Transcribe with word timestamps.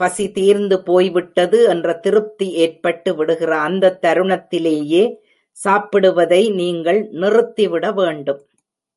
பசி 0.00 0.30
தீர்ந்து 0.30 0.82
போய்விட்டது 0.82 1.64
என்ற 1.68 1.94
திருப்தி 1.94 2.52
ஏற்பட்டு 2.52 3.14
விடுகிற 3.16 3.58
அந்தத் 3.58 4.04
தருணத்திலேயே, 4.04 5.02
சாப்பிடுவதை 5.64 6.42
நீங்கள் 6.54 7.00
நிறுத்திவிடவேண்டும். 7.12 8.42